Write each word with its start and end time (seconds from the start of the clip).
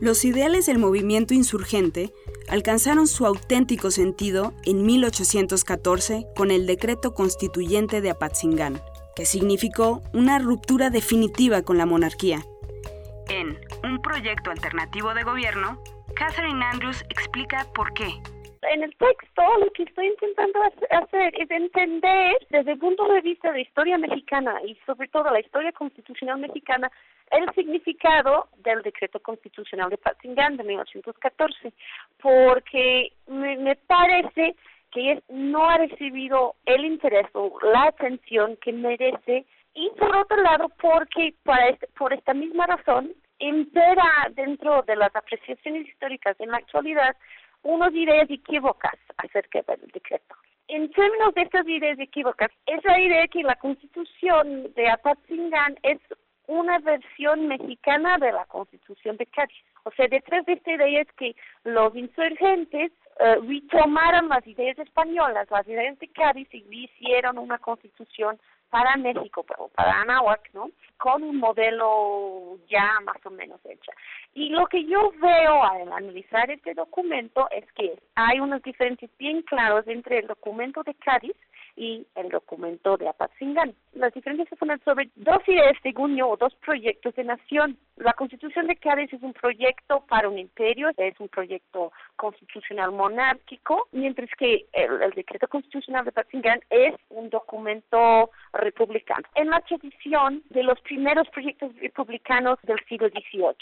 Los 0.00 0.24
ideales 0.24 0.66
del 0.66 0.78
movimiento 0.78 1.34
insurgente 1.34 2.12
alcanzaron 2.48 3.08
su 3.08 3.26
auténtico 3.26 3.90
sentido 3.90 4.54
en 4.64 4.86
1814 4.86 6.26
con 6.36 6.52
el 6.52 6.66
decreto 6.66 7.14
constituyente 7.14 8.00
de 8.00 8.10
Apatzingán, 8.10 8.80
que 9.16 9.26
significó 9.26 10.02
una 10.12 10.38
ruptura 10.38 10.90
definitiva 10.90 11.62
con 11.62 11.78
la 11.78 11.86
monarquía. 11.86 12.44
En 13.28 13.58
Un 13.82 14.00
proyecto 14.00 14.50
alternativo 14.50 15.12
de 15.14 15.24
gobierno, 15.24 15.82
Catherine 16.14 16.64
Andrews 16.64 17.04
explica 17.10 17.66
por 17.74 17.92
qué. 17.92 18.08
En 18.62 18.82
el 18.82 18.94
texto 18.96 19.42
lo 19.58 19.70
que 19.72 19.84
estoy 19.84 20.06
intentando 20.06 20.60
hacer 20.90 21.34
es 21.40 21.50
entender 21.50 22.36
desde 22.50 22.72
el 22.72 22.78
punto 22.78 23.06
de 23.06 23.20
vista 23.20 23.52
de 23.52 23.60
historia 23.60 23.98
mexicana 23.98 24.60
y 24.64 24.74
sobre 24.86 25.08
todo 25.08 25.30
la 25.30 25.40
historia 25.40 25.72
constitucional 25.72 26.38
mexicana 26.38 26.90
el 27.30 27.48
significado 27.54 28.48
del 28.58 28.82
decreto 28.82 29.20
constitucional 29.20 29.90
de 29.90 29.98
Patzingán 29.98 30.56
de 30.56 30.64
1814, 30.64 31.72
porque 32.20 33.12
me, 33.26 33.56
me 33.58 33.76
parece 33.76 34.56
que 34.90 35.22
no 35.28 35.68
ha 35.68 35.78
recibido 35.78 36.54
el 36.64 36.84
interés 36.84 37.26
o 37.34 37.58
la 37.62 37.84
atención 37.84 38.56
que 38.56 38.72
merece 38.72 39.44
y 39.74 39.90
por 39.98 40.16
otro 40.16 40.42
lado 40.42 40.70
porque 40.80 41.34
para 41.44 41.68
este, 41.68 41.86
por 41.98 42.12
esta 42.12 42.34
misma 42.34 42.66
razón 42.66 43.12
impera 43.38 44.28
dentro 44.34 44.82
de 44.82 44.96
las 44.96 45.14
apreciaciones 45.14 45.86
históricas 45.86 46.36
en 46.40 46.50
la 46.50 46.56
actualidad 46.56 47.14
unas 47.62 47.92
ideas 47.94 48.28
equívocas 48.30 48.94
acerca 49.16 49.62
del 49.62 49.88
decreto. 49.92 50.34
En 50.68 50.90
términos 50.90 51.34
de 51.34 51.42
estas 51.42 51.66
ideas 51.66 51.98
equívocas, 51.98 52.50
es 52.66 52.84
la 52.84 53.00
idea 53.00 53.26
que 53.28 53.42
la 53.42 53.56
constitución 53.56 54.72
de 54.74 54.90
Apatzingán 54.90 55.78
es 55.82 55.98
una 56.46 56.78
versión 56.78 57.46
mexicana 57.46 58.18
de 58.18 58.32
la 58.32 58.44
constitución 58.46 59.16
de 59.16 59.26
Cádiz. 59.26 59.64
O 59.84 59.90
sea, 59.92 60.08
detrás 60.08 60.44
de 60.46 60.54
esta 60.54 60.72
idea 60.72 61.02
es 61.02 61.12
que 61.12 61.36
los 61.64 61.94
insurgentes 61.94 62.92
uh, 63.20 63.40
retomaron 63.46 64.28
las 64.28 64.46
ideas 64.46 64.78
españolas, 64.78 65.50
las 65.50 65.66
ideas 65.68 65.98
de 65.98 66.08
Cádiz 66.08 66.48
y 66.52 66.64
hicieron 66.70 67.38
una 67.38 67.58
constitución 67.58 68.38
para 68.70 68.96
México, 68.96 69.44
pero 69.46 69.68
para 69.68 70.00
Anáhuac, 70.02 70.50
¿no? 70.52 70.70
Con 70.96 71.22
un 71.22 71.36
modelo 71.38 72.58
ya 72.68 73.00
más 73.04 73.24
o 73.24 73.30
menos 73.30 73.60
hecho. 73.64 73.92
Y 74.34 74.50
lo 74.50 74.66
que 74.66 74.84
yo 74.84 75.12
veo 75.20 75.64
al 75.64 75.92
analizar 75.92 76.50
este 76.50 76.74
documento 76.74 77.48
es 77.50 77.70
que 77.72 77.98
hay 78.14 78.40
unas 78.40 78.62
diferencias 78.62 79.10
bien 79.18 79.42
claras 79.42 79.86
entre 79.88 80.18
el 80.18 80.26
documento 80.26 80.82
de 80.82 80.94
Cádiz 80.94 81.36
y 81.78 82.04
el 82.16 82.28
documento 82.28 82.96
de 82.96 83.08
Apatzingán. 83.08 83.72
Las 83.92 84.12
diferencias 84.12 84.48
ponen 84.58 84.80
sobre 84.84 85.08
dos 85.14 85.38
ideas, 85.46 85.76
según 85.82 86.16
yo, 86.16 86.28
o 86.28 86.36
dos 86.36 86.52
proyectos 86.56 87.14
de 87.14 87.22
nación. 87.22 87.78
La 87.96 88.14
Constitución 88.14 88.66
de 88.66 88.74
Cádiz 88.76 89.12
es 89.12 89.22
un 89.22 89.32
proyecto 89.32 90.04
para 90.08 90.28
un 90.28 90.38
imperio, 90.38 90.90
es 90.96 91.18
un 91.20 91.28
proyecto 91.28 91.92
constitucional 92.16 92.90
monárquico, 92.90 93.86
mientras 93.92 94.28
que 94.36 94.66
el, 94.72 95.10
decreto 95.12 95.46
constitucional 95.46 96.04
de 96.04 96.10
Apatzingán 96.10 96.60
es 96.68 96.94
un 97.10 97.30
documento 97.30 98.30
republicano. 98.52 99.26
En 99.36 99.48
la 99.48 99.60
tradición 99.60 100.42
de 100.50 100.64
los 100.64 100.80
primeros 100.80 101.28
proyectos 101.28 101.74
republicanos 101.76 102.58
del 102.64 102.84
siglo 102.86 103.08
XVIII 103.08 103.54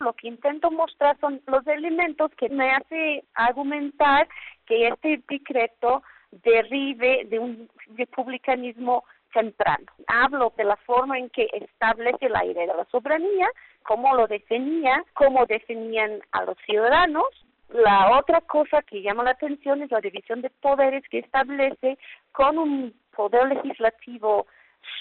lo 0.00 0.12
que 0.12 0.28
intento 0.28 0.70
mostrar 0.70 1.18
son 1.18 1.40
los 1.48 1.66
elementos 1.66 2.30
que 2.36 2.48
me 2.50 2.70
hace 2.70 3.24
argumentar 3.34 4.28
que 4.64 4.86
este 4.86 5.20
decreto 5.28 6.04
derive 6.30 7.24
de 7.26 7.38
un 7.38 7.68
republicanismo 7.96 9.04
temprano. 9.32 9.86
Hablo 10.06 10.52
de 10.56 10.64
la 10.64 10.76
forma 10.76 11.18
en 11.18 11.30
que 11.30 11.48
establece 11.52 12.28
la 12.28 12.44
idea 12.44 12.66
de 12.66 12.74
la 12.74 12.86
soberanía, 12.86 13.48
cómo 13.82 14.14
lo 14.14 14.26
definía, 14.26 15.04
cómo 15.14 15.46
definían 15.46 16.20
a 16.32 16.44
los 16.44 16.56
ciudadanos. 16.66 17.26
La 17.70 18.18
otra 18.18 18.40
cosa 18.40 18.82
que 18.82 19.02
llama 19.02 19.24
la 19.24 19.32
atención 19.32 19.82
es 19.82 19.90
la 19.90 20.00
división 20.00 20.40
de 20.40 20.50
poderes 20.50 21.04
que 21.10 21.18
establece 21.18 21.98
con 22.32 22.58
un 22.58 22.94
poder 23.14 23.48
legislativo 23.48 24.46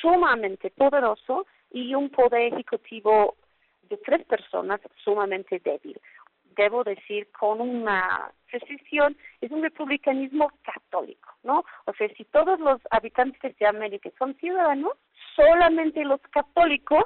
sumamente 0.02 0.70
poderoso 0.72 1.46
y 1.72 1.96
un 1.96 2.10
poder 2.10 2.54
ejecutivo 2.54 3.36
de 3.90 3.98
tres 3.98 4.26
personas 4.26 4.82
sumamente 5.04 5.62
débil 5.64 6.00
debo 6.58 6.84
decir 6.84 7.30
con 7.32 7.62
una 7.62 8.32
precisión, 8.50 9.18
es 9.42 9.52
un 9.52 9.64
republicanismo 9.64 10.52
católico, 10.64 11.30
¿no? 11.44 11.64
O 11.86 11.94
sea, 11.94 12.08
si 12.16 12.26
todos 12.26 12.60
los 12.60 12.80
habitantes 12.92 13.58
de 13.58 13.68
América 13.68 14.10
son 14.18 14.36
ciudadanos, 14.36 14.94
solamente 15.36 16.04
los 16.04 16.22
católicos 16.32 17.04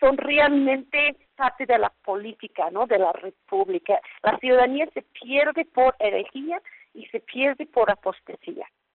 son 0.00 0.16
realmente 0.18 1.16
parte 1.36 1.66
de 1.66 1.78
la 1.78 1.90
política, 2.04 2.70
¿no? 2.70 2.86
De 2.86 2.98
la 2.98 3.12
república. 3.12 4.00
La 4.22 4.36
ciudadanía 4.38 4.86
se 4.92 5.02
pierde 5.02 5.64
por 5.64 5.94
herejía 5.98 6.60
y 6.92 7.06
se 7.06 7.20
pierde 7.20 7.66
por 7.66 7.90
apostasía. 7.90 8.66